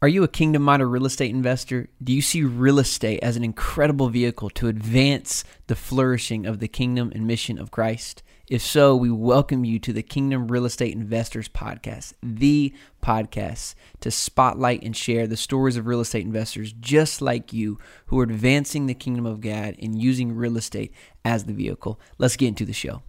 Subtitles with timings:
[0.00, 1.88] Are you a kingdom minded real estate investor?
[2.00, 6.68] Do you see real estate as an incredible vehicle to advance the flourishing of the
[6.68, 8.22] kingdom and mission of Christ?
[8.48, 12.72] If so, we welcome you to the Kingdom Real Estate Investors Podcast, the
[13.02, 18.20] podcast to spotlight and share the stories of real estate investors just like you who
[18.20, 20.94] are advancing the kingdom of God and using real estate
[21.24, 21.98] as the vehicle.
[22.18, 23.02] Let's get into the show.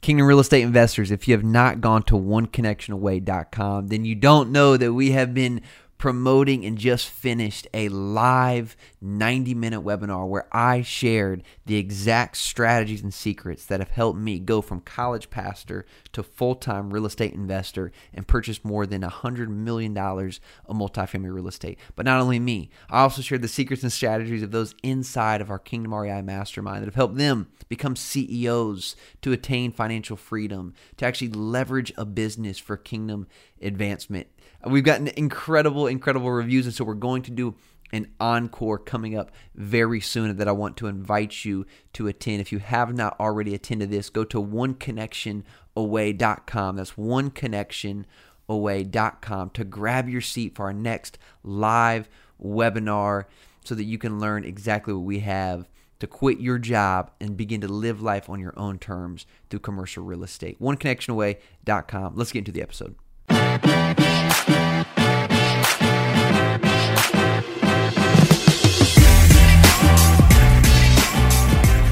[0.00, 4.78] Kingdom Real Estate Investors, if you have not gone to oneconnectionaway.com, then you don't know
[4.78, 5.60] that we have been
[6.00, 13.02] promoting and just finished a live 90 minute webinar where I shared the exact strategies
[13.02, 17.34] and secrets that have helped me go from college pastor to full time real estate
[17.34, 20.40] investor and purchase more than $100 million of
[20.70, 21.78] multifamily real estate.
[21.96, 25.50] But not only me, I also shared the secrets and strategies of those inside of
[25.50, 31.04] our Kingdom REI mastermind that have helped them become CEOs to attain financial freedom, to
[31.04, 33.26] actually leverage a business for kingdom
[33.60, 34.28] advancement
[34.64, 37.54] We've gotten incredible, incredible reviews, and so we're going to do
[37.92, 42.40] an encore coming up very soon that I want to invite you to attend.
[42.40, 46.76] If you have not already attended this, go to oneconnectionaway.com.
[46.76, 52.08] That's oneconnectionaway.com to grab your seat for our next live
[52.42, 53.24] webinar
[53.64, 55.68] so that you can learn exactly what we have
[55.98, 60.02] to quit your job and begin to live life on your own terms through commercial
[60.02, 60.58] real estate.
[60.60, 62.16] Oneconnectionaway.com.
[62.16, 62.96] Let's get into the episode.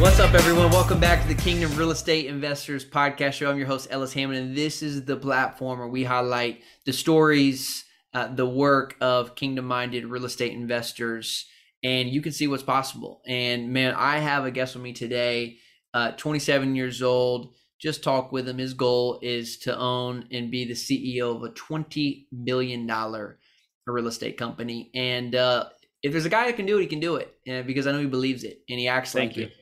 [0.01, 0.71] What's up, everyone?
[0.71, 3.51] Welcome back to the Kingdom Real Estate Investors Podcast Show.
[3.51, 7.85] I'm your host, Ellis Hammond, and this is the platform where we highlight the stories,
[8.15, 11.47] uh, the work of kingdom minded real estate investors,
[11.83, 13.23] and you can see what's possible.
[13.27, 15.59] And man, I have a guest with me today,
[15.93, 17.55] uh, 27 years old.
[17.81, 18.59] Just talk with him.
[18.59, 24.37] His goal is to own and be the CEO of a $20 billion real estate
[24.37, 24.93] company.
[24.95, 25.65] And uh,
[26.05, 27.35] if there's a guy that can do it, he can do it.
[27.49, 29.45] And because I know he believes it and he acts Thank like you.
[29.47, 29.53] it.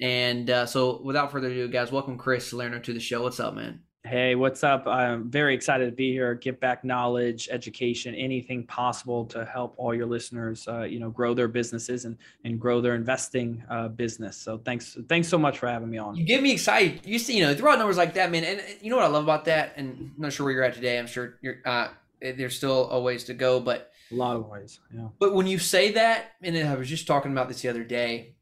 [0.00, 3.22] And uh, so, without further ado, guys, welcome Chris Salerno to the show.
[3.22, 3.80] What's up, man?
[4.06, 4.86] Hey, what's up?
[4.86, 6.34] I'm very excited to be here.
[6.34, 11.32] Give back knowledge, education, anything possible to help all your listeners, uh, you know, grow
[11.32, 14.36] their businesses and and grow their investing uh, business.
[14.36, 16.16] So thanks, thanks so much for having me on.
[16.16, 17.00] You get me excited.
[17.06, 18.44] You see, you know, throw out numbers like that, man.
[18.44, 19.72] And you know what I love about that.
[19.76, 20.98] And I'm not sure where you're at today.
[20.98, 21.56] I'm sure you're.
[21.64, 21.88] Uh,
[22.20, 24.80] there's still a ways to go, but a lot of ways.
[24.94, 25.08] Yeah.
[25.18, 28.34] But when you say that, and I was just talking about this the other day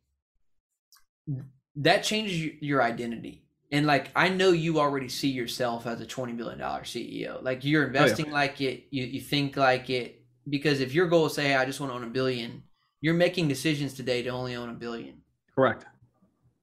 [1.76, 3.44] that changes your identity.
[3.70, 7.42] And like I know you already see yourself as a twenty billion dollar CEO.
[7.42, 8.34] Like you're investing oh, yeah.
[8.34, 10.22] like it, you, you think like it.
[10.48, 12.64] Because if your goal is say, hey, I just want to own a billion,
[13.00, 15.22] you're making decisions today to only own a billion.
[15.54, 15.86] Correct.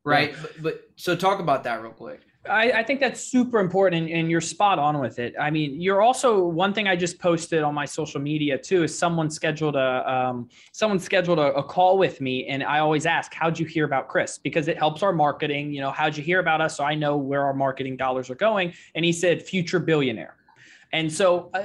[0.04, 0.32] Right.
[0.32, 0.38] Yeah.
[0.42, 2.22] But, but so talk about that real quick.
[2.48, 5.36] I, I, think that's super important and, and, you're spot on with it.
[5.40, 8.98] I mean, you're also one thing I just posted on my social media too is
[8.98, 13.34] someone scheduled a um, someone scheduled a, a, call with me and I always ask,
[13.34, 14.38] how'd you hear about Chris?
[14.38, 15.74] Because it helps our marketing.
[15.74, 16.78] You know, how'd you hear about us?
[16.78, 18.74] So I know where our marketing dollars are going.
[18.96, 20.38] And he said, future billionaire.
[20.92, 21.64] And so uh,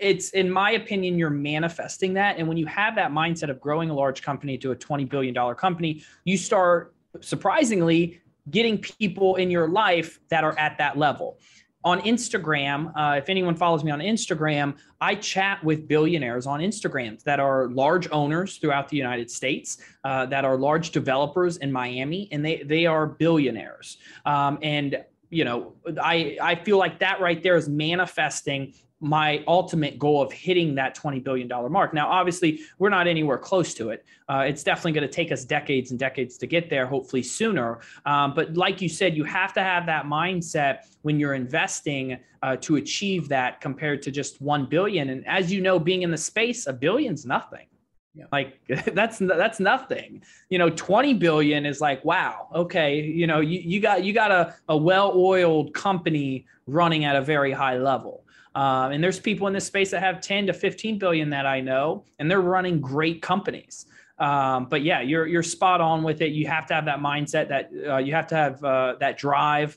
[0.00, 2.36] it's, in my opinion, you're manifesting that.
[2.38, 5.54] And when you have that mindset of growing a large company to a $20 billion
[5.54, 8.20] company, you start surprisingly
[8.50, 11.38] getting people in your life that are at that level.
[11.84, 17.22] On Instagram, uh, if anyone follows me on Instagram, I chat with billionaires on Instagram
[17.22, 22.28] that are large owners throughout the United States, uh, that are large developers in Miami,
[22.32, 23.98] and they they are billionaires.
[24.24, 29.98] Um, and you know, I I feel like that right there is manifesting my ultimate
[29.98, 31.92] goal of hitting that $20 billion mark.
[31.92, 34.04] Now, obviously, we're not anywhere close to it.
[34.28, 37.80] Uh, it's definitely going to take us decades and decades to get there, hopefully sooner.
[38.06, 42.56] Um, but like you said, you have to have that mindset when you're investing uh,
[42.56, 45.10] to achieve that compared to just 1 billion.
[45.10, 47.66] And as you know, being in the space, a billion's nothing.
[48.14, 48.24] Yeah.
[48.32, 48.60] Like
[48.94, 50.22] that's that's nothing.
[50.48, 54.30] You know, 20 billion is like, wow, okay, you know, you, you got you got
[54.30, 58.24] a, a well-oiled company running at a very high level.
[58.56, 61.60] Um, and there's people in this space that have 10 to 15 billion that I
[61.60, 63.84] know, and they're running great companies.
[64.18, 66.32] Um, but yeah, you're you're spot on with it.
[66.32, 69.76] You have to have that mindset, that uh, you have to have uh, that drive,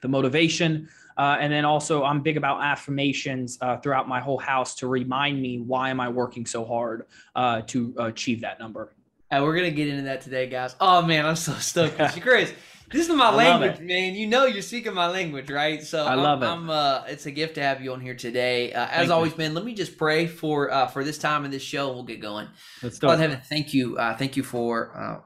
[0.00, 4.74] the motivation, uh, and then also I'm big about affirmations uh, throughout my whole house
[4.76, 7.04] to remind me why am I working so hard
[7.34, 8.94] uh, to achieve that number.
[9.30, 10.74] And we're gonna get into that today, guys.
[10.80, 11.98] Oh man, I'm so stoked.
[12.22, 12.50] Chris,
[12.90, 14.14] this is my language, man.
[14.14, 15.82] You know you're speaking my language, right?
[15.82, 16.52] So I love I'm, it.
[16.52, 18.72] I'm, uh, it's a gift to have you on here today.
[18.72, 19.38] Uh, as always, you.
[19.38, 22.04] man, let me just pray for uh, for this time of this show, and we'll
[22.04, 22.48] get going.
[22.82, 23.08] Let's go.
[23.16, 25.20] Heaven, thank you, uh, thank you for uh,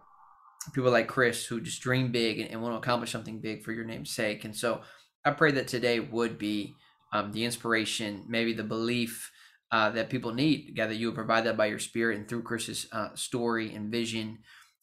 [0.72, 3.72] people like Chris who just dream big and, and, want to accomplish something big for
[3.72, 4.44] your name's sake.
[4.44, 4.82] And so
[5.24, 6.74] I pray that today would be
[7.12, 9.30] um, the inspiration, maybe the belief
[9.72, 10.74] uh, that people need.
[10.76, 13.90] God, that you would provide that by your spirit and through Chris's uh, story and
[13.90, 14.38] vision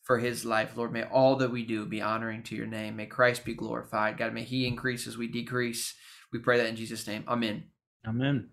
[0.08, 0.78] for his life.
[0.78, 2.96] Lord, may all that we do be honoring to your name.
[2.96, 4.18] May Christ be glorified.
[4.18, 5.94] God, may he increase as we decrease.
[6.32, 7.26] We pray that in Jesus' name.
[7.28, 7.66] Amen.
[8.08, 8.48] Amen.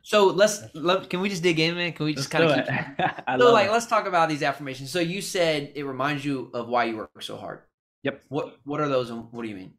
[0.00, 1.92] So let's let, can we just dig in, man?
[1.92, 2.66] Can we just kind of keep
[3.38, 3.72] so like it.
[3.72, 4.90] let's talk about these affirmations.
[4.90, 7.60] So you said it reminds you of why you work so hard.
[8.02, 8.22] Yep.
[8.28, 9.74] What what are those and what do you mean?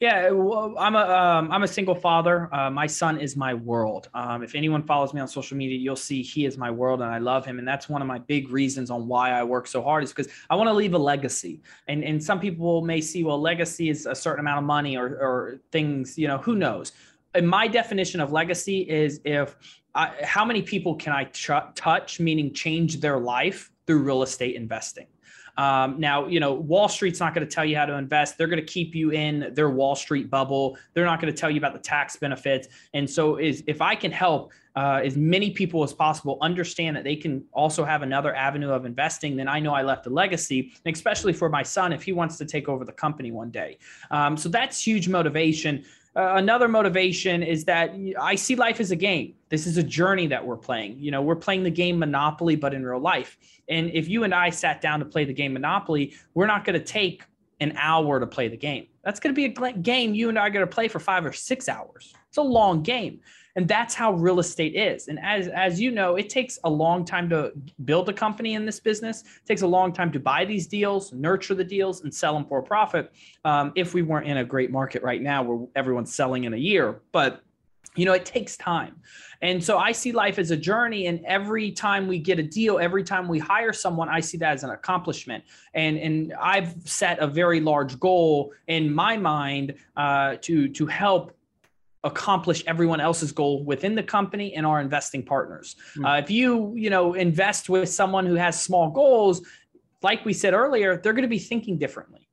[0.00, 2.48] Yeah, I'm a um, I'm a single father.
[2.54, 4.08] Uh, my son is my world.
[4.14, 7.10] Um, if anyone follows me on social media, you'll see he is my world, and
[7.10, 7.58] I love him.
[7.58, 10.32] And that's one of my big reasons on why I work so hard is because
[10.50, 11.62] I want to leave a legacy.
[11.88, 15.06] And and some people may see well, legacy is a certain amount of money or
[15.06, 16.16] or things.
[16.16, 16.92] You know, who knows?
[17.34, 19.56] And my definition of legacy is if
[19.96, 24.54] I, how many people can I ch- touch, meaning change their life through real estate
[24.54, 25.06] investing.
[25.58, 28.38] Um, now, you know, Wall Street's not going to tell you how to invest.
[28.38, 30.78] They're going to keep you in their Wall Street bubble.
[30.94, 32.68] They're not going to tell you about the tax benefits.
[32.94, 37.02] And so, is if I can help uh, as many people as possible understand that
[37.02, 40.72] they can also have another avenue of investing, then I know I left a legacy,
[40.86, 43.78] especially for my son if he wants to take over the company one day.
[44.12, 45.84] Um, so that's huge motivation.
[46.16, 49.34] Uh, another motivation is that I see life as a game.
[49.50, 50.98] This is a journey that we're playing.
[50.98, 53.38] You know, we're playing the game Monopoly, but in real life.
[53.68, 56.78] And if you and I sat down to play the game Monopoly, we're not going
[56.78, 57.22] to take
[57.60, 58.86] an hour to play the game.
[59.04, 61.24] That's going to be a game you and I are going to play for five
[61.24, 62.14] or six hours.
[62.28, 63.20] It's a long game.
[63.58, 65.08] And that's how real estate is.
[65.08, 67.52] And as, as you know, it takes a long time to
[67.84, 69.22] build a company in this business.
[69.22, 72.44] It takes a long time to buy these deals, nurture the deals, and sell them
[72.44, 73.12] for a profit.
[73.44, 76.56] Um, if we weren't in a great market right now where everyone's selling in a
[76.56, 77.00] year.
[77.10, 77.42] But
[77.96, 78.94] you know, it takes time.
[79.42, 81.06] And so I see life as a journey.
[81.06, 84.52] And every time we get a deal, every time we hire someone, I see that
[84.52, 85.42] as an accomplishment.
[85.74, 91.32] And, and I've set a very large goal in my mind uh, to, to help
[92.04, 95.76] accomplish everyone else's goal within the company and our investing partners.
[95.92, 96.04] Mm-hmm.
[96.04, 99.42] Uh, if you, you know, invest with someone who has small goals,
[100.02, 102.28] like we said earlier, they're going to be thinking differently.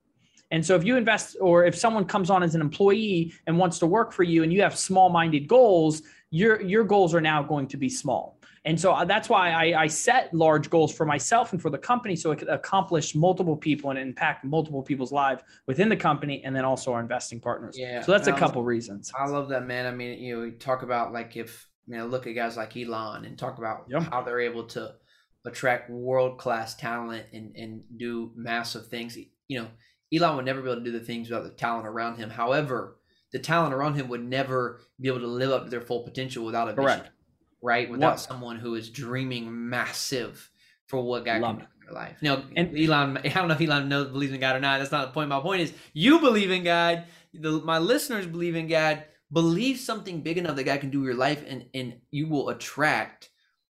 [0.52, 3.80] And so if you invest or if someone comes on as an employee and wants
[3.80, 7.68] to work for you and you have small-minded goals, your your goals are now going
[7.68, 8.40] to be small.
[8.66, 11.78] And so uh, that's why I, I, set large goals for myself and for the
[11.78, 16.44] company so it could accomplish multiple people and impact multiple people's lives within the company
[16.44, 17.76] and then also our investing partners.
[17.78, 18.02] Yeah.
[18.02, 19.12] So that's a couple love, reasons.
[19.18, 19.86] I love that, man.
[19.86, 22.76] I mean, you know, we talk about like if, you know, look at guys like
[22.76, 24.02] Elon and talk about yep.
[24.12, 24.96] how they're able to
[25.46, 29.16] attract world class talent and, and do massive things.
[29.48, 29.68] You know,
[30.12, 32.32] Elon would never be able to do the things without the talent around him.
[32.32, 32.98] However,
[33.32, 36.44] the talent around him would never be able to live up to their full potential
[36.44, 37.02] without a Correct.
[37.02, 37.15] vision
[37.66, 37.90] right?
[37.90, 38.20] Without what?
[38.20, 40.50] someone who is dreaming massive
[40.88, 42.18] for what God Love can do in their life.
[42.22, 44.78] Now, and Elon, I don't know if Elon knows believes in God or not.
[44.80, 45.30] That's not the point.
[45.30, 47.06] My point is, you believe in God.
[47.34, 49.04] The, my listeners believe in God.
[49.32, 53.32] Believe something big enough that God can do your life, and and you will attract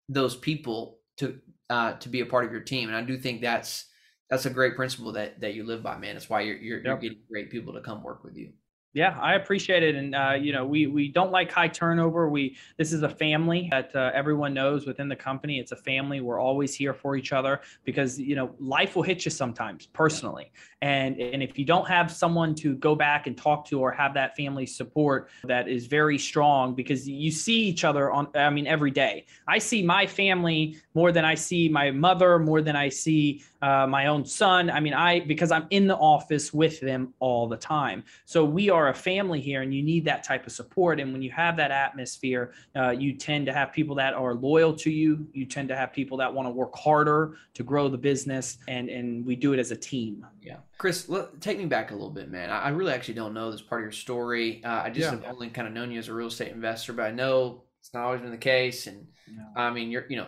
[0.08, 1.38] those people to
[1.70, 2.88] uh, to be a part of your team.
[2.88, 3.86] And I do think that's
[4.28, 6.16] that's a great principle that that you live by, man.
[6.16, 6.84] That's why you're you're, yep.
[6.86, 8.52] you're getting great people to come work with you.
[8.96, 12.30] Yeah, I appreciate it, and uh, you know, we we don't like high turnover.
[12.30, 15.58] We this is a family that uh, everyone knows within the company.
[15.58, 16.22] It's a family.
[16.22, 20.50] We're always here for each other because you know life will hit you sometimes personally,
[20.80, 24.14] and and if you don't have someone to go back and talk to or have
[24.14, 28.28] that family support that is very strong because you see each other on.
[28.34, 29.26] I mean, every day.
[29.46, 33.86] I see my family more than I see my mother, more than I see uh,
[33.86, 34.70] my own son.
[34.70, 38.04] I mean, I because I'm in the office with them all the time.
[38.24, 41.00] So we are a family here, and you need that type of support.
[41.00, 44.74] And when you have that atmosphere, uh, you tend to have people that are loyal
[44.76, 45.26] to you.
[45.32, 48.88] You tend to have people that want to work harder to grow the business, and
[48.88, 50.26] and we do it as a team.
[50.42, 52.50] Yeah, Chris, look, take me back a little bit, man.
[52.50, 54.62] I, really actually don't know this part of your story.
[54.64, 55.10] Uh, I just yeah.
[55.10, 57.92] have only kind of known you as a real estate investor, but I know it's
[57.94, 58.86] not always been the case.
[58.86, 59.44] And no.
[59.56, 60.26] I mean, you're you know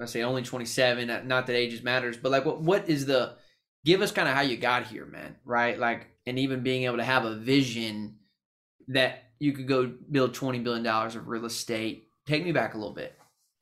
[0.00, 1.26] I say only 27.
[1.26, 3.34] Not that ages matters, but like, what what is the?
[3.84, 5.36] Give us kind of how you got here, man.
[5.44, 8.14] Right, like, and even being able to have a vision
[8.88, 12.08] that you could go build 20 billion dollars of real estate.
[12.26, 13.14] Take me back a little bit.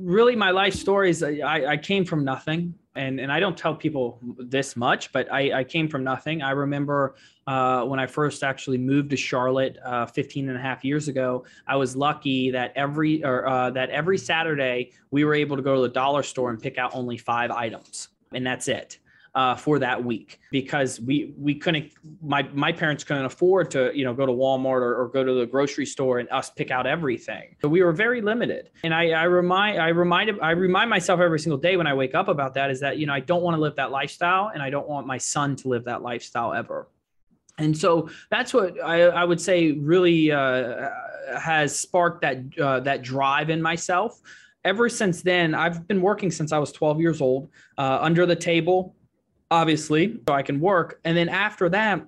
[0.03, 3.75] Really, my life story is I, I came from nothing and and I don't tell
[3.75, 6.43] people this much, but I, I came from nothing.
[6.43, 7.15] I remember
[7.47, 11.45] uh, when I first actually moved to Charlotte uh, 15 and a half years ago.
[11.67, 15.77] I was lucky that every or uh, that every Saturday we were able to go
[15.77, 18.99] to the dollar store and pick out only five items, and that's it
[19.37, 24.03] uh, for that week because we we couldn't my my parents couldn't afford to you
[24.03, 26.87] know go to Walmart or, or, go to the grocery store and us pick out
[26.87, 27.55] everything.
[27.61, 28.71] So we were very limited.
[28.83, 32.15] And I, I remind I reminded I remind myself every single day when I wake
[32.15, 34.63] up about that is that you know I don't want to live that lifestyle and
[34.63, 36.89] I don't want my son to live that lifestyle ever.
[37.59, 40.89] And so that's what I, I would say really uh,
[41.39, 44.19] has sparked that uh, that drive in myself
[44.67, 48.35] ever since then, I've been working since I was 12 years old, uh, under the
[48.35, 48.96] table,
[49.51, 51.01] obviously, so I can work.
[51.05, 52.07] And then after that,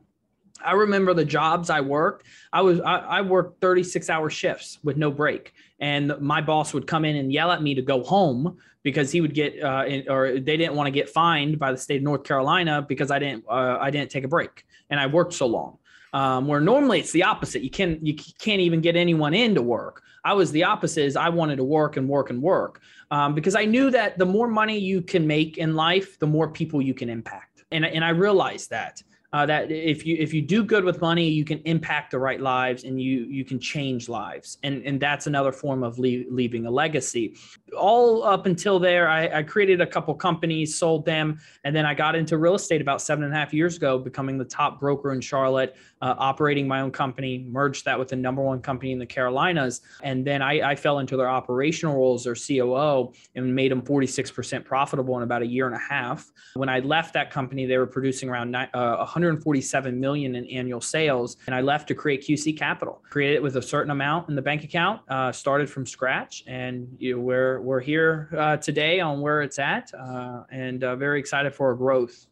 [0.64, 2.26] I remember the jobs I worked.
[2.52, 6.86] I was I, I, worked 36 hour shifts with no break, and my boss would
[6.86, 10.08] come in and yell at me to go home because he would get uh, in,
[10.08, 13.18] or they didn't want to get fined by the state of North Carolina because I
[13.18, 15.78] didn't uh, I didn't take a break and I worked so long.
[16.14, 17.62] Um, where normally it's the opposite.
[17.62, 20.02] You can you can't even get anyone in to work.
[20.24, 21.04] I was the opposite.
[21.04, 24.26] Is I wanted to work and work and work um, because I knew that the
[24.26, 27.64] more money you can make in life, the more people you can impact.
[27.70, 31.28] And and I realized that uh, that if you if you do good with money,
[31.28, 35.26] you can impact the right lives and you you can change lives, and and that's
[35.26, 37.34] another form of leaving a legacy.
[37.76, 41.94] All up until there, I, I, created a couple companies, sold them, and then I
[41.94, 45.12] got into real estate about seven and a half years ago, becoming the top broker
[45.12, 48.98] in Charlotte, uh, operating my own company, merged that with the number one company in
[48.98, 53.70] the Carolinas, and then I, I fell into their operational roles or COO and made
[53.70, 56.30] them 46% profitable in about a year and a half.
[56.54, 61.36] When I left that company, they were producing around uh, 147 million in annual sales,
[61.46, 63.02] and I left to create QC Capital.
[63.10, 65.02] Created it with a certain amount in the bank account.
[65.08, 69.58] Uh, started from scratch, and you know, we're we're here uh, today on where it's
[69.58, 72.26] at, uh, and uh, very excited for a growth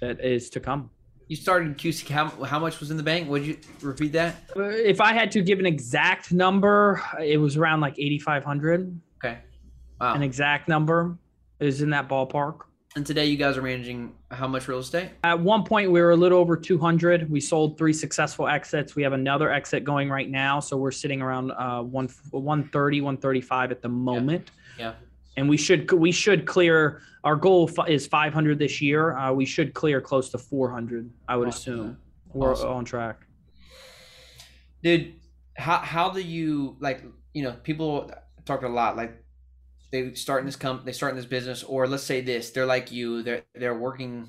[0.00, 0.90] that is to come.
[1.28, 2.08] You started QC.
[2.08, 3.28] How, how much was in the bank?
[3.28, 4.34] Would you repeat that?
[4.56, 9.00] Uh, if I had to give an exact number, it was around like 8,500.
[9.24, 9.38] Okay.
[10.00, 10.14] Wow.
[10.14, 11.16] An exact number
[11.60, 12.62] is in that ballpark.
[12.96, 15.10] And today you guys are managing how much real estate?
[15.22, 17.30] At one point we were a little over 200.
[17.30, 18.96] We sold three successful exits.
[18.96, 23.70] We have another exit going right now, so we're sitting around uh, one 130, 135
[23.70, 24.50] at the moment.
[24.76, 24.86] Yeah.
[24.86, 24.94] yeah.
[25.36, 29.16] And we should we should clear our goal is 500 this year.
[29.16, 31.08] Uh, we should clear close to 400.
[31.28, 31.72] I would awesome.
[31.72, 31.98] assume
[32.32, 32.70] we're awesome.
[32.70, 33.20] on track.
[34.82, 35.14] Dude,
[35.56, 37.04] how how do you like?
[37.34, 38.10] You know, people
[38.44, 39.22] talk a lot like
[39.90, 42.66] they start in this com they start in this business or let's say this they're
[42.66, 44.28] like you they're they're working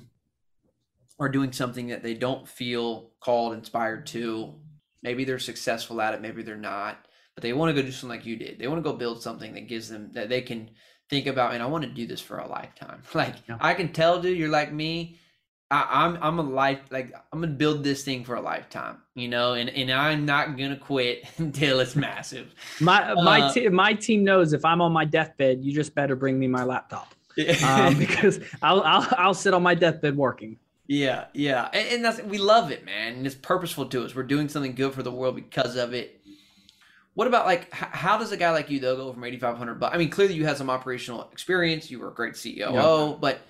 [1.18, 4.54] or doing something that they don't feel called inspired to.
[5.02, 8.18] Maybe they're successful at it maybe they're not but they want to go do something
[8.18, 8.58] like you did.
[8.58, 10.70] They want to go build something that gives them that they can
[11.08, 13.02] think about and i want to do this for a lifetime.
[13.14, 13.58] Like yeah.
[13.60, 15.18] i can tell dude you're like me
[15.72, 18.98] I, am I'm, I'm a life like I'm gonna build this thing for a lifetime,
[19.14, 22.54] you know, and, and I'm not gonna quit until it's massive.
[22.80, 26.38] My my uh, my team knows if I'm on my deathbed, you just better bring
[26.38, 27.14] me my laptop,
[27.64, 30.58] um, because I'll, I'll I'll sit on my deathbed working.
[30.88, 34.14] Yeah, yeah, and, and that's we love it, man, and it's purposeful to us.
[34.14, 36.20] We're doing something good for the world because of it.
[37.14, 39.80] What about like h- how does a guy like you though go from 8,500?
[39.80, 41.90] But I mean, clearly you had some operational experience.
[41.90, 43.16] You were a great CEO, yeah.
[43.18, 43.40] but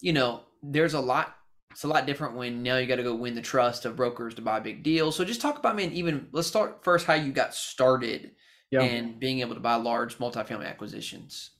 [0.00, 1.36] you know, there's a lot
[1.72, 4.34] it's a lot different when now you got to go win the trust of brokers
[4.34, 5.16] to buy big deals.
[5.16, 8.32] So just talk about, man, even let's start first how you got started
[8.70, 8.82] yeah.
[8.82, 11.50] and being able to buy large multifamily acquisitions.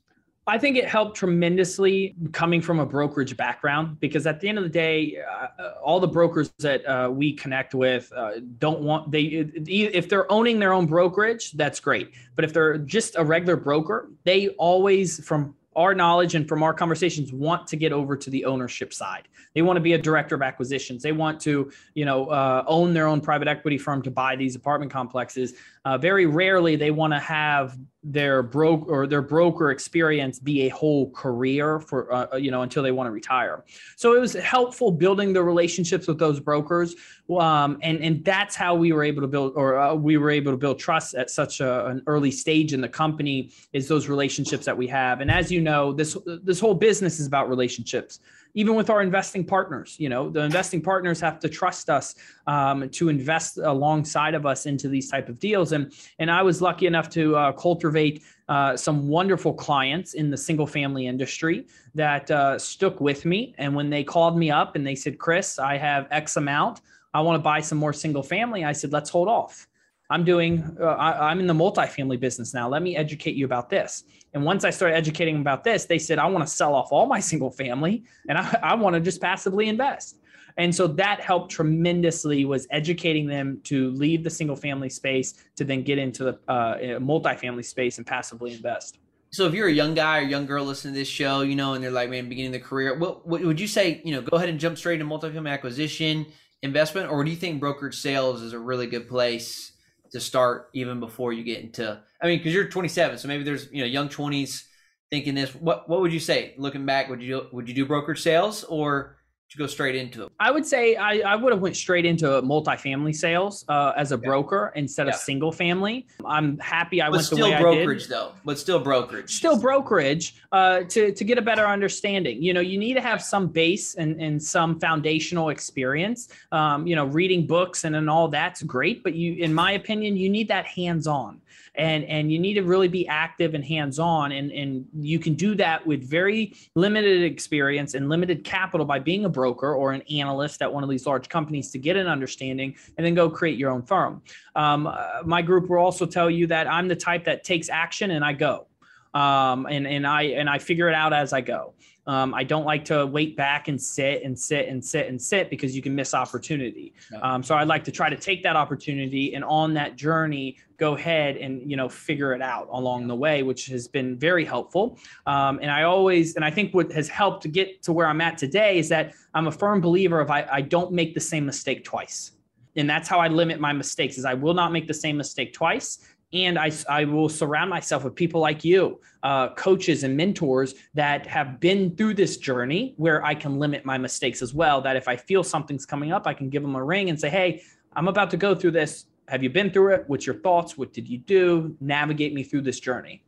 [0.47, 4.65] I think it helped tremendously coming from a brokerage background because at the end of
[4.65, 9.21] the day, uh, all the brokers that uh, we connect with uh, don't want they
[9.23, 12.11] if they're owning their own brokerage, that's great.
[12.35, 16.75] But if they're just a regular broker, they always from our knowledge and from our
[16.75, 19.29] conversations want to get over to the ownership side.
[19.55, 21.03] They want to be a director of acquisitions.
[21.03, 24.57] They want to you know uh, own their own private equity firm to buy these
[24.57, 25.55] apartment complexes.
[25.85, 30.69] Uh, very rarely they want to have their broker or their broker experience be a
[30.69, 33.65] whole career for uh, you know until they want to retire.
[33.97, 36.95] So it was helpful building the relationships with those brokers
[37.31, 40.53] um, and and that's how we were able to build or uh, we were able
[40.53, 44.65] to build trust at such a, an early stage in the company is those relationships
[44.67, 45.21] that we have.
[45.21, 48.21] And as you know this this whole business is about relationships.
[48.55, 52.15] Even with our investing partners you know the investing partners have to trust us
[52.47, 55.73] um, to invest alongside of us into these type of deals.
[55.73, 60.37] And and i was lucky enough to uh, cultivate uh, some wonderful clients in the
[60.37, 63.55] single family industry that uh, stuck with me.
[63.57, 66.81] And when they called me up and they said chris i have x amount.
[67.15, 69.67] I want to buy some more single family i said let's hold off.
[70.13, 72.69] I'm doing, uh, I, I'm in the multifamily business now.
[72.69, 74.05] Let me educate you about this.
[74.35, 76.89] And once I started educating them about this, they said, I want to sell off
[76.91, 80.19] all my single family and I, I want to just passively invest.
[80.59, 85.65] And so that helped tremendously was educating them to leave the single family space to
[85.65, 88.99] then get into the uh, multifamily space and passively invest.
[89.31, 91.73] So if you're a young guy or young girl listening to this show, you know,
[91.73, 94.37] and they're like, man, beginning their career, what, what would you say, you know, go
[94.37, 96.27] ahead and jump straight into multifamily acquisition
[96.63, 99.72] investment, or do you think brokerage sales is a really good place
[100.13, 103.69] to start even before you get into I mean because you're 27 so maybe there's
[103.73, 104.65] you know young 20s
[105.13, 105.55] thinking this.
[105.55, 106.55] What what would you say?
[106.57, 109.19] Looking back would you would you do brokerage sales or
[109.53, 110.33] to go straight into it?
[110.41, 114.17] I would say I, I would have went straight into multifamily sales uh, as a
[114.17, 114.27] yeah.
[114.27, 115.13] broker instead yeah.
[115.13, 116.07] of single family.
[116.25, 119.35] I'm happy I but went still the way brokerage though, but still brokerage.
[119.35, 122.43] Still brokerage uh, to to get a better understanding.
[122.43, 126.29] You know, you need to have some base and, and some foundational experience.
[126.51, 130.17] Um, you know, reading books and and all that's great, but you, in my opinion,
[130.17, 131.41] you need that hands on
[131.75, 135.35] and and you need to really be active and hands on and and you can
[135.35, 140.03] do that with very limited experience and limited capital by being a broker or an
[140.11, 143.59] analyst at one of these large companies to get an understanding and then go create
[143.59, 144.21] your own firm.
[144.55, 148.11] Um, uh, my group will also tell you that i'm the type that takes action
[148.11, 148.67] and i go
[149.15, 151.75] um, and and I and I figure it out as I go.
[152.07, 155.49] Um, I don't like to wait back and sit and sit and sit and sit
[155.51, 156.95] because you can miss opportunity.
[157.21, 160.97] Um, so I'd like to try to take that opportunity and on that journey, go
[160.97, 164.99] ahead and you know figure it out along the way, which has been very helpful.
[165.27, 168.21] Um, and I always and I think what has helped to get to where I'm
[168.21, 171.47] at today is that I'm a firm believer of I, I don't make the same
[171.47, 172.33] mistake twice
[172.77, 175.53] and that's how I limit my mistakes is I will not make the same mistake
[175.53, 175.99] twice
[176.33, 181.27] and I, I will surround myself with people like you uh, coaches and mentors that
[181.27, 185.09] have been through this journey where i can limit my mistakes as well that if
[185.09, 187.63] i feel something's coming up i can give them a ring and say hey
[187.95, 189.07] i'm about to go through this.
[189.29, 190.05] Have you been through it?
[190.09, 190.77] What's your thoughts?
[190.77, 191.77] What did you do?
[191.81, 193.25] Navigate me through this journey.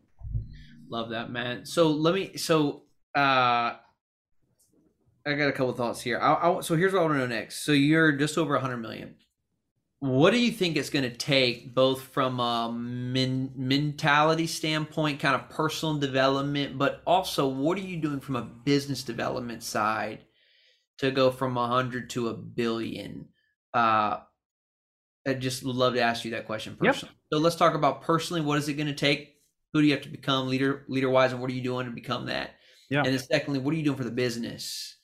[0.89, 1.65] Love that man.
[1.65, 2.83] So let me so
[3.15, 3.77] uh
[5.27, 6.19] I got a couple thoughts here.
[6.19, 7.65] I, I, so here's what I want to know next.
[7.65, 9.15] So you're just over 100 million
[10.05, 15.35] what do you think it's going to take both from a men- mentality standpoint kind
[15.35, 20.19] of personal development but also what are you doing from a business development side
[20.99, 23.27] to go from a hundred to a billion?
[23.73, 24.19] Uh
[25.27, 27.11] i just love to ask you that question personally.
[27.11, 27.33] Yep.
[27.33, 29.37] so let's talk about personally what is it going to take?
[29.73, 31.93] Who do you have to become leader leader wise and what are you doing to
[31.93, 32.51] become that?
[32.91, 33.05] Yeah.
[33.05, 34.97] And then secondly what are you doing for the business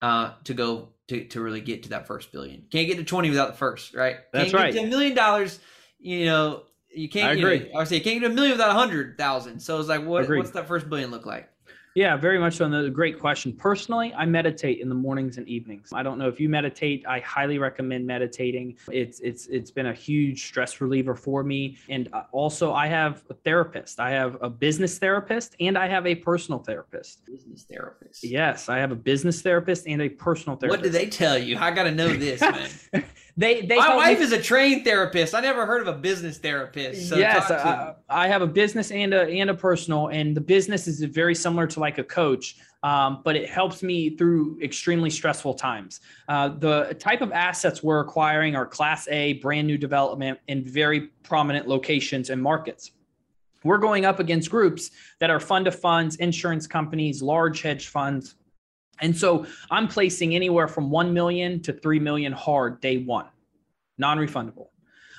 [0.00, 2.64] uh to go to, to really get to that first billion.
[2.70, 4.16] Can't get to 20 without the first, right?
[4.32, 4.72] That's can't right.
[4.72, 5.58] Get to a million dollars,
[5.98, 6.62] you know,
[6.96, 7.28] you can't.
[7.28, 7.66] I agree.
[7.66, 9.60] You know, I say you can't get a million without a hundred thousand.
[9.60, 11.48] So it's like, what, what's that first billion look like?
[11.96, 12.66] Yeah, very much so.
[12.66, 13.54] And great question.
[13.54, 15.94] Personally, I meditate in the mornings and evenings.
[15.94, 17.06] I don't know if you meditate.
[17.08, 18.76] I highly recommend meditating.
[18.92, 21.78] It's it's it's been a huge stress reliever for me.
[21.88, 23.98] And uh, also, I have a therapist.
[23.98, 27.24] I have a business therapist and I have a personal therapist.
[27.24, 28.22] Business therapist.
[28.22, 30.82] Yes, I have a business therapist and a personal therapist.
[30.82, 31.56] What do they tell you?
[31.56, 33.04] I got to know this, man.
[33.38, 35.34] They, they My wife me, is a trained therapist.
[35.34, 37.10] I never heard of a business therapist.
[37.10, 40.88] So yes, I, I, have a business and a and a personal, and the business
[40.88, 45.52] is very similar to like a coach, um, but it helps me through extremely stressful
[45.52, 46.00] times.
[46.28, 51.08] Uh, the type of assets we're acquiring are Class A, brand new development in very
[51.22, 52.92] prominent locations and markets.
[53.64, 58.36] We're going up against groups that are fund of funds, insurance companies, large hedge funds
[59.00, 63.26] and so I'm placing anywhere from 1 million to 3 million hard day one,
[63.98, 64.68] non refundable,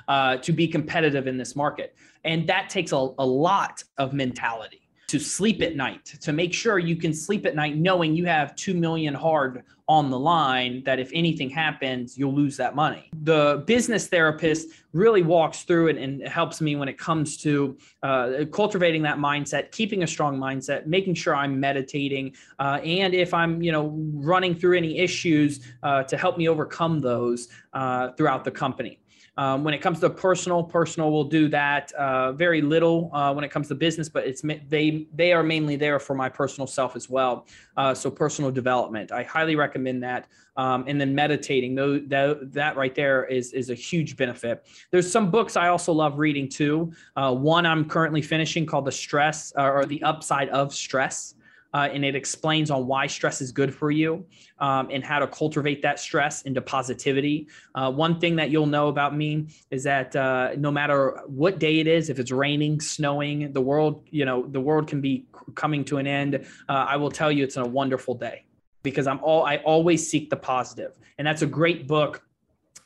[0.07, 1.95] uh, to be competitive in this market.
[2.23, 6.79] And that takes a, a lot of mentality to sleep at night, to make sure
[6.79, 10.99] you can sleep at night knowing you have 2 million hard on the line that
[10.99, 13.09] if anything happens, you'll lose that money.
[13.23, 18.43] The business therapist really walks through it and helps me when it comes to uh,
[18.51, 23.61] cultivating that mindset, keeping a strong mindset, making sure I'm meditating, uh, and if I'm,
[23.61, 28.51] you know, running through any issues uh, to help me overcome those uh, throughout the
[28.51, 28.99] company.
[29.37, 33.43] Um, when it comes to personal, personal will do that uh, very little uh, when
[33.43, 36.95] it comes to business, but it's they they are mainly there for my personal self
[36.95, 37.45] as well.
[37.75, 40.27] Uh, so personal development, I highly recommend that.
[40.57, 44.65] Um, and then meditating, though that, that right there is is a huge benefit.
[44.89, 46.91] There's some books I also love reading too.
[47.15, 51.35] Uh, one I'm currently finishing called The Stress uh, or The Upside of Stress
[51.77, 54.25] uh, and it explains on why stress is good for you
[54.57, 57.47] um, and how to cultivate that stress into positivity.
[57.75, 61.79] Uh, one thing that you'll know about me is that uh, no matter what day
[61.79, 65.85] it is, if it's raining, snowing, the world, you know, the world can be coming
[65.85, 66.33] to an end.
[66.67, 68.45] Uh, I will tell you, it's a wonderful day
[68.81, 72.23] because I'm all I always seek the positive, and that's a great book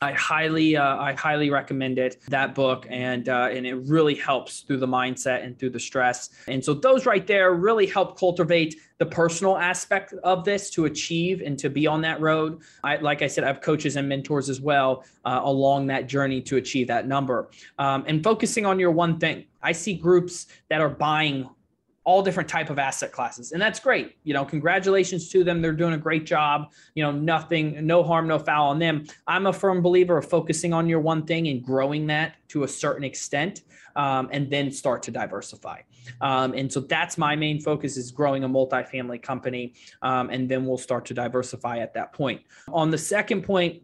[0.02, 2.18] I highly, uh, I highly recommend it.
[2.28, 6.30] That book, and uh, and it really helps through the mindset and through the stress.
[6.48, 11.40] And so those right there really help cultivate the personal aspect of this to achieve
[11.40, 12.62] and to be on that road.
[12.84, 16.40] I, like I said, I have coaches and mentors as well uh, along that journey
[16.42, 17.50] to achieve that number.
[17.78, 21.48] Um, and focusing on your one thing, I see groups that are buying
[22.04, 25.72] all different type of asset classes and that's great you know congratulations to them they're
[25.72, 29.52] doing a great job you know nothing no harm no foul on them i'm a
[29.52, 33.62] firm believer of focusing on your one thing and growing that to a certain extent
[33.96, 35.80] um, and then start to diversify
[36.20, 39.74] Um, and so that's my main focus is growing a multifamily company.
[40.02, 42.42] Um, and then we'll start to diversify at that point.
[42.72, 43.82] On the second point,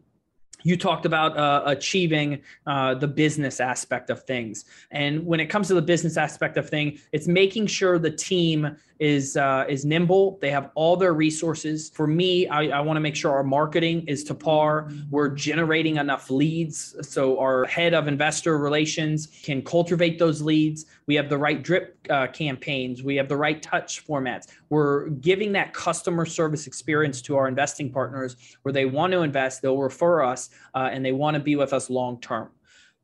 [0.62, 4.64] you talked about uh, achieving uh, the business aspect of things.
[4.90, 8.76] And when it comes to the business aspect of thing it's making sure the team
[8.98, 10.38] is uh, is nimble.
[10.40, 11.90] They have all their resources.
[11.90, 14.90] For me i, I want to make sure our marketing is to par.
[15.11, 20.87] We're generating enough leads so our head of investor relations can cultivate those leads.
[21.06, 23.02] We have the right drip uh, campaigns.
[23.02, 24.48] We have the right touch formats.
[24.68, 29.62] We're giving that customer service experience to our investing partners where they want to invest
[29.62, 32.50] they'll refer us uh, and they want to be with us long term.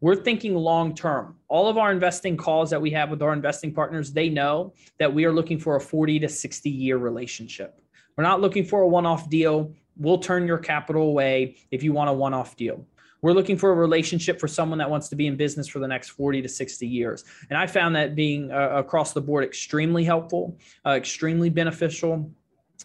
[0.00, 1.36] We're thinking long term.
[1.48, 5.12] All of our investing calls that we have with our investing partners, they know that
[5.12, 7.80] we are looking for a 40 to 60 year relationship.
[8.16, 9.72] We're not looking for a one off deal.
[9.96, 12.84] We'll turn your capital away if you want a one off deal.
[13.22, 15.88] We're looking for a relationship for someone that wants to be in business for the
[15.88, 17.24] next 40 to 60 years.
[17.48, 22.30] And I found that being uh, across the board extremely helpful, uh, extremely beneficial.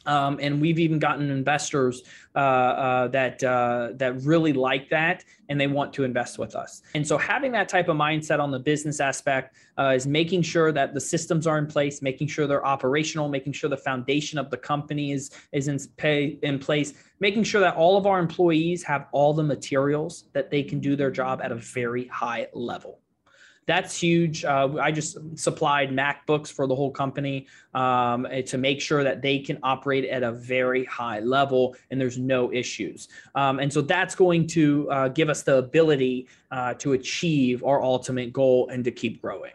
[0.10, 2.02] Um, and we've even gotten investors
[2.36, 6.82] uh, uh, that uh, that really like that and they want to invest with us.
[6.96, 10.72] And so having that type of mindset on the business aspect uh, is making sure
[10.72, 14.50] that the systems are in place, making sure they're operational, making sure the foundation of
[14.50, 18.82] the company is is in pay in place, making sure that all of our employees
[18.84, 23.00] have all the materials that they can do their job at a very high level
[23.70, 24.44] that's huge.
[24.44, 29.22] Uh, I just supplied MacBooks for the whole company um, eh, to make sure that
[29.22, 33.10] they can operate at a very high level and there's no issues.
[33.36, 37.84] Um, and so that's going to uh, give us the ability uh, to achieve our
[37.84, 39.52] ultimate goal and to keep growing.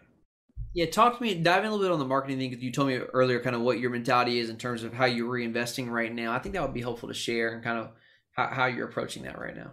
[0.73, 2.71] Yeah, talk to me, dive in a little bit on the marketing thing because you
[2.71, 5.89] told me earlier kind of what your mentality is in terms of how you're reinvesting
[5.89, 6.31] right now.
[6.31, 7.91] I think that would be helpful to share and kind of
[8.31, 9.71] how, how you're approaching that right now.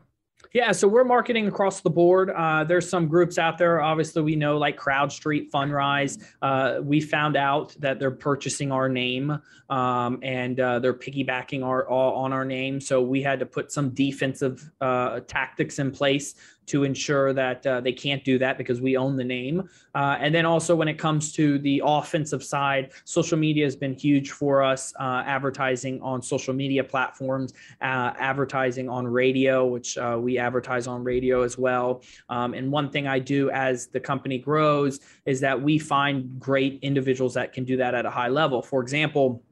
[0.53, 2.29] Yeah, so we're marketing across the board.
[2.29, 3.81] Uh, there's some groups out there.
[3.81, 6.23] Obviously, we know like CrowdStreet, Fundrise.
[6.43, 9.39] Uh, we found out that they're purchasing our name
[9.71, 12.81] um, and uh, they're piggybacking our on our name.
[12.81, 16.35] So we had to put some defensive uh, tactics in place
[16.67, 19.69] to ensure that uh, they can't do that because we own the name.
[19.95, 23.95] Uh, and then also when it comes to the offensive side, social media has been
[23.95, 24.93] huge for us.
[24.99, 31.03] Uh, advertising on social media platforms, uh, advertising on radio, which uh, we advertise on
[31.03, 32.03] radio as well.
[32.29, 36.79] Um, and one thing I do as the company grows is that we find great
[36.83, 38.63] individuals that can do that at a high level.
[38.63, 39.43] For example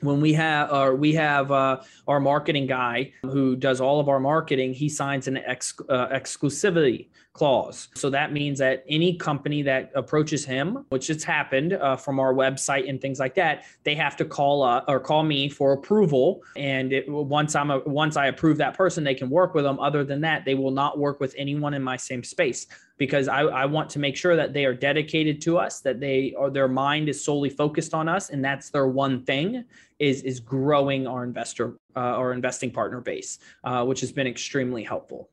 [0.00, 4.20] when we have or we have uh, our marketing guy who does all of our
[4.20, 7.88] marketing he signs an ex, uh, exclusivity clause.
[7.94, 12.34] So that means that any company that approaches him which has happened uh, from our
[12.34, 16.42] website and things like that they have to call uh, or call me for approval.
[16.56, 19.80] And it, once i'm a, once i approve that person they can work with them.
[19.80, 22.66] Other than that they will not work with anyone in my same space
[22.98, 26.34] because I, I, want to make sure that they are dedicated to us, that they
[26.36, 29.64] or their mind is solely focused on us, and that's their one thing
[29.98, 34.84] is is growing our investor uh, or investing partner base, uh, which has been extremely
[34.84, 35.30] helpful.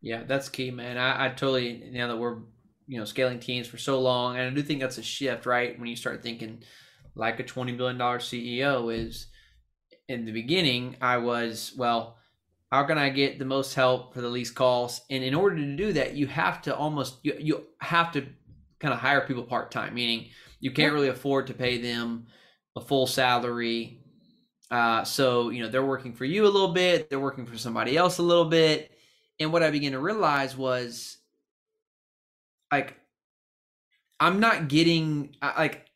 [0.00, 0.96] Yeah, that's key, man.
[0.96, 2.38] I, I totally now that we're
[2.86, 5.78] you know scaling teams for so long, and I do think that's a shift, right?
[5.78, 6.62] When you start thinking
[7.14, 9.26] like a twenty billion dollar CEO is
[10.08, 12.16] in the beginning, I was well
[12.72, 15.02] how can I get the most help for the least cost?
[15.10, 18.26] And in order to do that, you have to almost you, you have to
[18.80, 20.28] kind of hire people part time, meaning
[20.60, 22.26] you can't really afford to pay them
[22.76, 24.00] a full salary.
[24.70, 27.96] Uh, so you know they're working for you a little bit, they're working for somebody
[27.96, 28.90] else a little bit,
[29.40, 31.18] and what I began to realize was
[32.72, 32.96] like
[34.20, 35.86] I'm not getting like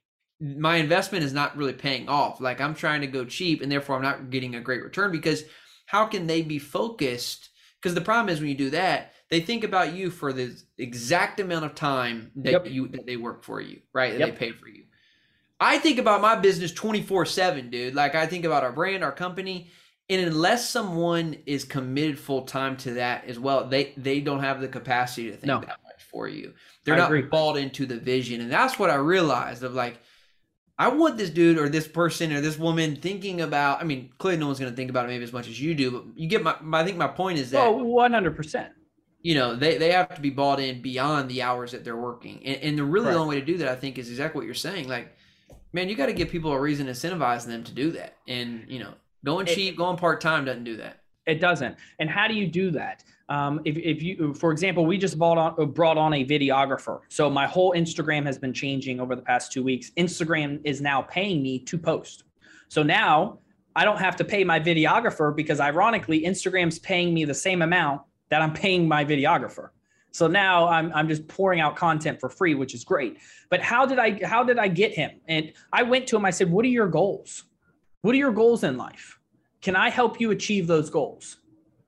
[0.40, 2.40] my investment is not really paying off.
[2.40, 5.44] Like I'm trying to go cheap, and therefore I'm not getting a great return because
[5.86, 7.50] how can they be focused?
[7.80, 11.40] Because the problem is when you do that, they think about you for the exact
[11.40, 12.70] amount of time that yep.
[12.70, 14.12] you that they work for you, right?
[14.12, 14.38] That yep.
[14.38, 14.84] they pay for you.
[15.58, 17.94] I think about my business 24/7, dude.
[17.94, 19.70] Like I think about our brand, our company,
[20.08, 24.60] and unless someone is committed full time to that as well, they they don't have
[24.60, 25.60] the capacity to think no.
[25.60, 26.54] that much for you.
[26.84, 27.22] They're I not agree.
[27.22, 30.00] bought into the vision, and that's what I realized of like
[30.78, 33.80] I want this dude or this person or this woman thinking about.
[33.80, 35.74] I mean, clearly no one's going to think about it maybe as much as you
[35.74, 36.56] do, but you get my.
[36.72, 37.64] I think my point is that.
[37.64, 38.72] Oh, one hundred percent.
[39.20, 42.44] You know, they they have to be bought in beyond the hours that they're working,
[42.44, 43.16] and, and the really right.
[43.16, 44.88] only way to do that, I think, is exactly what you're saying.
[44.88, 45.16] Like,
[45.72, 48.64] man, you got to give people a reason to incentivize them to do that, and
[48.66, 50.98] you know, going cheap, going part time doesn't do that.
[51.26, 51.76] It doesn't.
[51.98, 53.04] And how do you do that?
[53.28, 57.00] Um, if, if you, for example, we just bought on, brought on a videographer.
[57.08, 59.90] So my whole Instagram has been changing over the past two weeks.
[59.96, 62.24] Instagram is now paying me to post.
[62.68, 63.38] So now
[63.76, 68.02] I don't have to pay my videographer because ironically, Instagram's paying me the same amount
[68.30, 69.68] that I'm paying my videographer.
[70.10, 73.18] So now I'm I'm just pouring out content for free, which is great.
[73.48, 75.20] But how did I how did I get him?
[75.26, 76.24] And I went to him.
[76.24, 77.44] I said, "What are your goals?
[78.02, 79.18] What are your goals in life?
[79.60, 81.38] Can I help you achieve those goals?"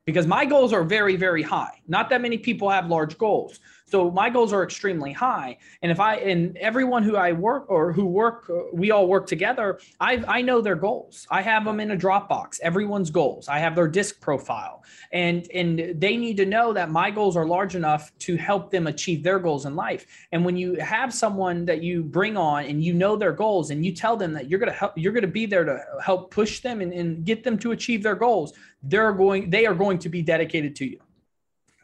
[0.06, 1.80] Because my goals are very very high.
[1.88, 3.60] Not that many people have large goals.
[3.86, 5.58] So my goals are extremely high.
[5.82, 9.78] And if I and everyone who I work or who work, we all work together.
[10.00, 11.26] I I know their goals.
[11.30, 12.60] I have them in a Dropbox.
[12.60, 13.46] Everyone's goals.
[13.46, 17.46] I have their disc profile, and and they need to know that my goals are
[17.46, 20.06] large enough to help them achieve their goals in life.
[20.32, 23.84] And when you have someone that you bring on and you know their goals and
[23.84, 26.80] you tell them that you're gonna help, you're gonna be there to help push them
[26.80, 28.54] and, and get them to achieve their goals.
[28.82, 29.50] They're going.
[29.50, 31.03] They are going to be dedicated to you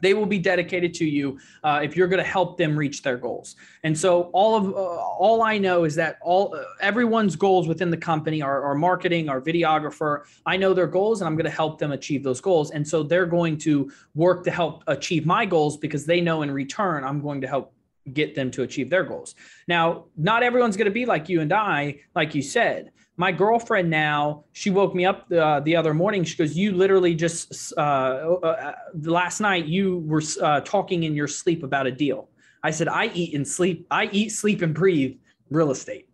[0.01, 3.17] they will be dedicated to you uh, if you're going to help them reach their
[3.17, 3.55] goals.
[3.83, 7.89] And so all of uh, all i know is that all uh, everyone's goals within
[7.89, 10.23] the company are, are marketing our videographer.
[10.45, 12.71] I know their goals and i'm going to help them achieve those goals.
[12.71, 16.51] And so they're going to work to help achieve my goals because they know in
[16.51, 17.73] return i'm going to help
[18.13, 19.35] get them to achieve their goals.
[19.67, 23.89] Now not everyone's going to be like you and i like you said my girlfriend
[23.89, 26.23] now she woke me up uh, the other morning.
[26.23, 31.27] She goes you literally just uh, uh, last night you were uh, talking in your
[31.27, 32.29] sleep about a deal.
[32.63, 35.17] I said i eat and sleep i eat sleep and breathe
[35.49, 36.07] real estate.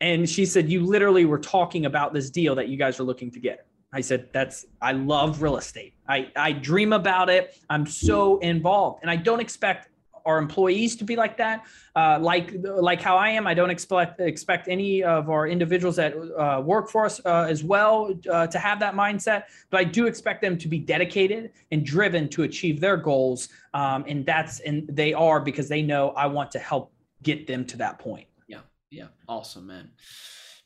[0.00, 3.30] And she said you literally were talking about this deal that you guys are looking
[3.30, 3.66] to get.
[3.92, 5.94] I said that's i love real estate.
[6.08, 7.56] I i dream about it.
[7.70, 9.00] I'm so involved.
[9.02, 9.88] And i don't expect
[10.26, 11.64] our employees to be like that.
[11.94, 16.12] Uh, like like how I am, I don't expect expect any of our individuals that
[16.14, 19.44] uh, work for us uh, as well uh, to have that mindset.
[19.70, 24.04] But I do expect them to be dedicated and driven to achieve their goals, um,
[24.06, 27.76] and that's and they are because they know I want to help get them to
[27.78, 28.26] that point.
[28.48, 28.60] Yeah,
[28.90, 29.90] yeah, awesome, man.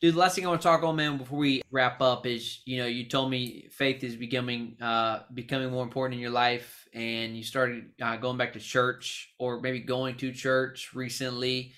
[0.00, 2.62] Dude, the last thing I want to talk on, man, before we wrap up is,
[2.64, 6.88] you know, you told me faith is becoming uh becoming more important in your life,
[6.94, 11.74] and you started uh, going back to church or maybe going to church recently.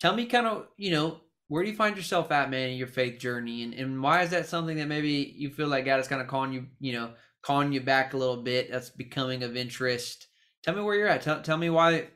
[0.00, 2.86] Tell me, kind of, you know, where do you find yourself at, man, in your
[2.86, 6.08] faith journey, and and why is that something that maybe you feel like God is
[6.08, 7.10] kind of calling you, you know,
[7.42, 8.70] calling you back a little bit?
[8.70, 10.28] That's becoming of interest.
[10.62, 11.20] Tell me where you're at.
[11.20, 12.08] Tell tell me why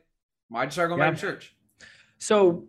[0.48, 1.10] why did you start going yeah.
[1.10, 1.54] back to church?
[2.18, 2.66] So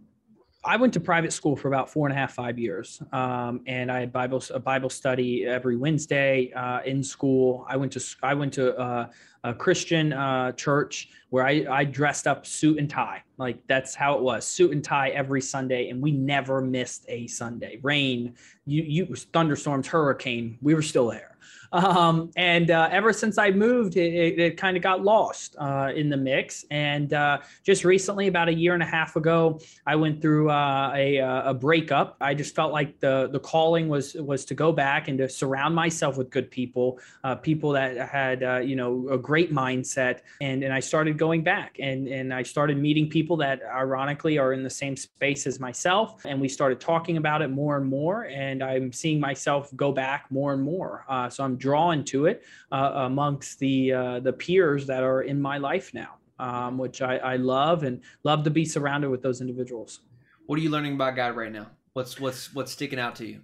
[0.64, 3.92] I went to private school for about four and a half, five years, um, and
[3.92, 7.66] I had Bible a Bible study every Wednesday uh, in school.
[7.68, 9.08] I went to I went to uh,
[9.44, 14.16] a Christian uh, church where I, I dressed up suit and tie, like that's how
[14.16, 17.80] it was, suit and tie every Sunday, and we never missed a Sunday.
[17.82, 21.32] Rain, you, you thunderstorms, hurricane, we were still there.
[21.74, 25.92] Um, and uh, ever since I moved, it, it, it kind of got lost uh,
[25.96, 26.66] in the mix.
[26.70, 30.92] And uh, just recently, about a year and a half ago, I went through uh,
[30.94, 32.18] a, uh, a breakup.
[32.20, 35.74] I just felt like the the calling was was to go back and to surround
[35.74, 40.16] myself with good people, uh, people that had you know a great mindset.
[40.42, 44.52] And and I started going back, and and I started meeting people that ironically are
[44.58, 48.20] in the same space as myself, and we started talking about it more and more.
[48.44, 51.06] And I'm seeing myself go back more and more.
[51.30, 55.58] so I'm drawn to it uh, amongst the uh, the peers that are in my
[55.70, 56.12] life now,
[56.48, 60.02] um, which I, I love and love to be surrounded with those individuals.
[60.48, 61.68] What are you learning about God right now?
[61.94, 63.40] What's what's what's sticking out to you?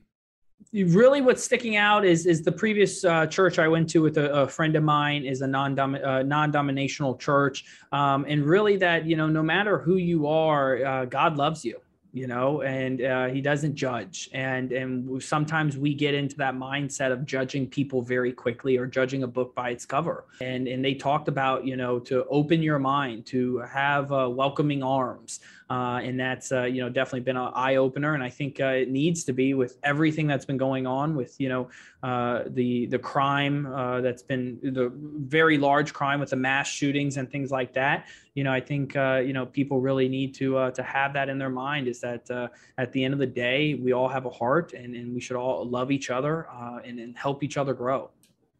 [0.73, 4.31] Really what's sticking out is is the previous uh, church I went to with a,
[4.31, 7.65] a, friend of mine is a non uh, non-dominational church.
[7.91, 11.79] Um, and really that you know no matter who you are uh, God loves you
[12.13, 14.29] you know and uh, he doesn't judge.
[14.33, 19.23] And and sometimes we get into that mindset of judging people very quickly or judging
[19.23, 20.25] a book by its cover.
[20.41, 24.83] And and they talked about you know to open your mind to have uh, welcoming
[24.83, 28.59] arms uh, and that's uh, you know definitely been an eye opener, and I think
[28.61, 31.69] uh, it needs to be with everything that's been going on with you know
[32.03, 37.17] uh, the the crime uh, that's been the very large crime with the mass shootings
[37.17, 38.07] and things like that.
[38.33, 41.37] You know, I think uh, you know people really need to to have that in
[41.37, 42.29] their mind is that
[42.77, 45.35] at the end of the day, we all have a heart, and, and we should
[45.35, 46.47] all love each other
[46.85, 48.09] and, and help each other grow.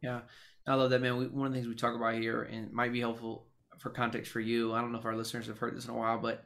[0.02, 0.22] Yeah.
[0.68, 1.16] I love that, man.
[1.16, 3.46] We, one of the things we talk about here, and might be helpful
[3.78, 4.74] for context for you.
[4.74, 6.44] I don't know if our listeners have heard this in a while, but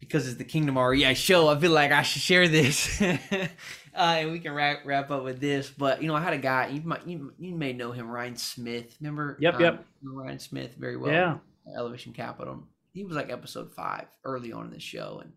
[0.00, 3.46] because it's the Kingdom REI show, I feel like I should share this, uh,
[3.94, 5.70] and we can wrap wrap up with this.
[5.70, 8.36] But you know, I had a guy you might you, you may know him, Ryan
[8.36, 8.96] Smith.
[9.00, 9.36] Remember?
[9.40, 9.84] Yep, um, yep.
[10.02, 11.12] Ryan Smith very well.
[11.12, 11.38] Yeah.
[11.76, 12.64] Elevation Capital.
[12.92, 15.32] He was like episode five early on in the show, and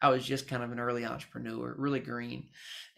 [0.00, 2.48] I was just kind of an early entrepreneur, really green,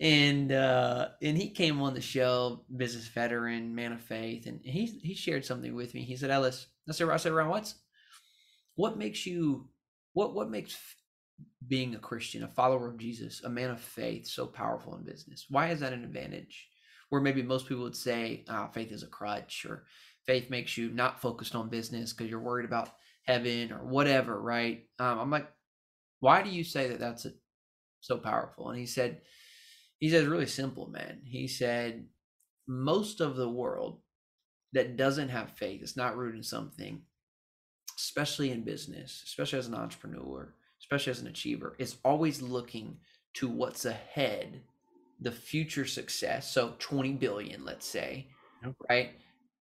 [0.01, 4.87] and uh, and he came on the show, business veteran, man of faith, and he
[4.87, 6.03] he shared something with me.
[6.03, 7.75] He said, "Ellis," I said, "I said, Ryan, what's
[8.77, 9.69] what makes you
[10.15, 10.77] what what makes
[11.67, 15.47] being a Christian, a follower of Jesus, a man of faith, so powerful in business?
[15.51, 16.69] Why is that an advantage?
[17.11, 19.85] Where maybe most people would say ah, faith is a crutch, or
[20.27, 22.91] faith makes you not focused on business because you're worried about
[23.25, 24.87] heaven or whatever, right?
[24.99, 25.49] Um, I'm like,
[26.21, 27.33] why do you say that that's a,
[28.01, 28.71] so powerful?
[28.71, 29.21] And he said,
[29.99, 31.21] he said, really simple, man.
[31.25, 32.07] He said,
[32.67, 34.01] most of the world
[34.73, 37.03] that doesn't have faith, it's not rooted in something,
[38.05, 42.99] especially in business, especially as an entrepreneur, especially as an achiever, is always looking
[43.35, 44.61] to what's ahead,
[45.21, 46.51] the future success.
[46.53, 48.29] So 20 billion, let's say,
[48.65, 48.77] okay.
[48.91, 49.11] right?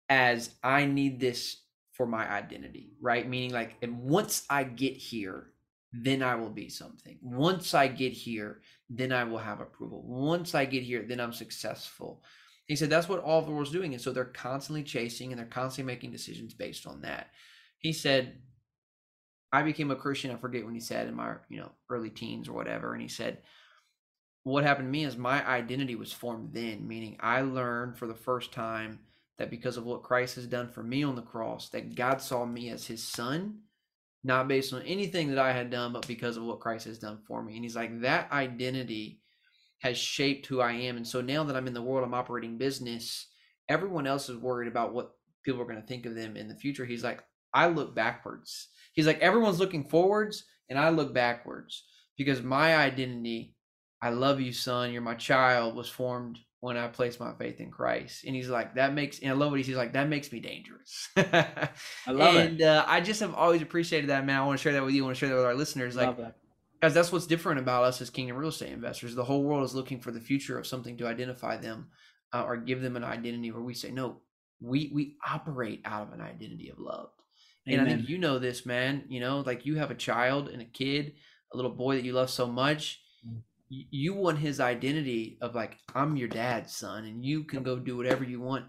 [0.08, 1.58] As I need this
[1.92, 3.28] for my identity, right?
[3.28, 5.48] Meaning, like, and once I get here,
[5.92, 7.18] then I will be something.
[7.20, 10.02] Once I get here, then I will have approval.
[10.06, 12.22] Once I get here, then I'm successful.
[12.66, 13.94] He said that's what all the world's doing.
[13.94, 17.30] And so they're constantly chasing and they're constantly making decisions based on that.
[17.78, 18.38] He said,
[19.52, 22.48] I became a Christian, I forget when he said in my, you know, early teens
[22.48, 22.92] or whatever.
[22.92, 23.38] And he said,
[24.44, 28.14] what happened to me is my identity was formed then, meaning I learned for the
[28.14, 29.00] first time
[29.38, 32.44] that because of what Christ has done for me on the cross, that God saw
[32.44, 33.60] me as his son
[34.24, 37.18] not based on anything that I had done, but because of what Christ has done
[37.26, 37.54] for me.
[37.54, 39.20] And he's like, that identity
[39.78, 40.96] has shaped who I am.
[40.96, 43.28] And so now that I'm in the world, I'm operating business,
[43.68, 45.12] everyone else is worried about what
[45.44, 46.84] people are going to think of them in the future.
[46.84, 47.22] He's like,
[47.58, 48.68] I look backwards.
[48.92, 51.82] He's like, everyone's looking forwards, and I look backwards
[52.16, 53.56] because my identity,
[54.00, 57.72] I love you, son, you're my child, was formed when I placed my faith in
[57.72, 58.24] Christ.
[58.24, 61.08] And he's like, that makes, and I love what he's like, that makes me dangerous.
[61.16, 61.70] I
[62.06, 62.46] love and, it.
[62.46, 64.40] And uh, I just have always appreciated that, man.
[64.40, 65.02] I want to share that with you.
[65.02, 65.96] I want to share that with our listeners.
[65.96, 66.16] Like,
[66.80, 69.16] guys, that's what's different about us as Kingdom real estate investors.
[69.16, 71.88] The whole world is looking for the future of something to identify them
[72.32, 74.20] uh, or give them an identity where we say, no,
[74.60, 77.10] we, we operate out of an identity of love.
[77.68, 77.80] Amen.
[77.80, 79.04] And I think you know this, man.
[79.08, 81.14] You know, like you have a child and a kid,
[81.52, 83.00] a little boy that you love so much
[83.70, 87.96] you want his identity of like I'm your dad's son and you can go do
[87.96, 88.66] whatever you want.